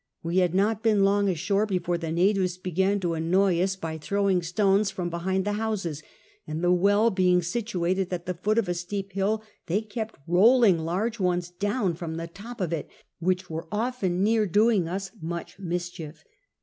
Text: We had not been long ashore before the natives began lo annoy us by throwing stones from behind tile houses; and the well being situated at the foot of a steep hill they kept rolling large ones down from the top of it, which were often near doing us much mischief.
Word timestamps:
We 0.23 0.37
had 0.39 0.55
not 0.55 0.81
been 0.81 1.03
long 1.03 1.29
ashore 1.29 1.67
before 1.67 1.95
the 1.99 2.11
natives 2.11 2.57
began 2.57 2.99
lo 3.03 3.13
annoy 3.13 3.61
us 3.61 3.75
by 3.75 3.99
throwing 3.99 4.41
stones 4.41 4.89
from 4.89 5.11
behind 5.11 5.45
tile 5.45 5.53
houses; 5.53 6.01
and 6.47 6.63
the 6.63 6.71
well 6.71 7.11
being 7.11 7.43
situated 7.43 8.11
at 8.11 8.25
the 8.25 8.33
foot 8.33 8.57
of 8.57 8.67
a 8.67 8.73
steep 8.73 9.11
hill 9.11 9.43
they 9.67 9.81
kept 9.83 10.17
rolling 10.25 10.79
large 10.79 11.19
ones 11.19 11.51
down 11.51 11.93
from 11.93 12.15
the 12.15 12.25
top 12.25 12.59
of 12.61 12.73
it, 12.73 12.89
which 13.19 13.47
were 13.47 13.67
often 13.71 14.23
near 14.23 14.47
doing 14.47 14.87
us 14.87 15.11
much 15.21 15.59
mischief. 15.59 16.23